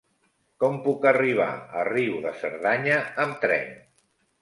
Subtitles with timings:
[0.63, 3.75] Com puc arribar a Riu de Cerdanya amb tren?